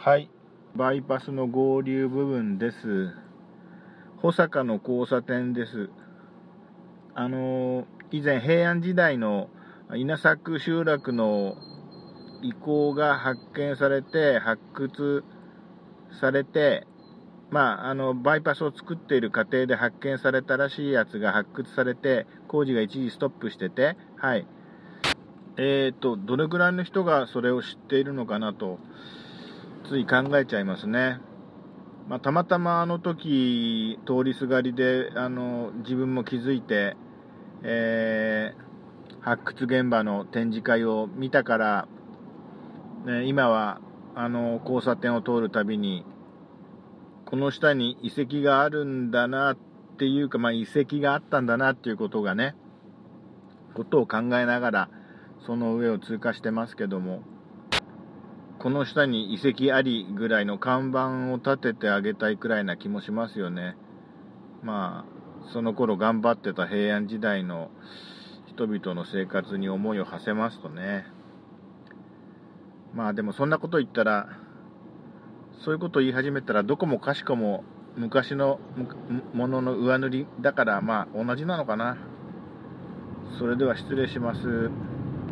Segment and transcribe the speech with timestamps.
[0.00, 0.30] はい。
[0.76, 3.10] バイパスの合流部分です。
[4.18, 5.90] 保坂の交差点です。
[7.16, 9.50] あの以前平安時代の
[9.92, 11.56] 稲作集落の
[12.42, 15.24] 遺構が発見されて発掘
[16.20, 16.86] されて
[17.50, 24.46] まあ、あのバイパスを作っている過程で発見されたらしいやつが発掘されて工事が一時ストップしてて、はい。
[25.56, 28.78] えーと、どれぐらいの人がそれを知っているのかなと。
[29.88, 31.18] つい考えちゃいますね。
[32.08, 36.94] まあ、たまたまあの時通りすがりであの自分も気づいて、
[37.62, 41.88] えー、発掘現場の展示会を見たから、
[43.06, 43.80] ね、今は
[44.14, 46.04] あの交差点を通るたびに
[47.24, 49.56] この下に遺跡があるんだなっ
[49.98, 52.54] ていうか、まあ、遺跡があったんだなっていうことがね
[53.74, 54.90] ことを考えながら
[55.46, 57.22] その上を通過してますけども
[58.58, 63.76] この下に遺跡ありぐらいの看板を立ててあげたいくらいな気もしますよね。
[64.64, 67.70] まあその頃頑張ってた平安時代の
[68.46, 71.06] 人々の生活に思いを馳せますとね。
[72.94, 74.28] まあでもそんなこと言ったら
[75.64, 77.62] そういうこと言い始めたらどこもかしこも
[77.96, 78.58] 昔の
[79.34, 81.96] ものの上塗りだからまあ同じなのかな。
[83.38, 84.70] それでは失礼します。